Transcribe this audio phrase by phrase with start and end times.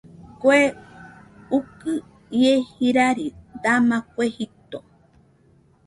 [0.41, 0.59] Kue
[1.57, 1.91] ukɨ
[2.41, 3.25] ie jirari
[3.63, 4.79] dama kue jito.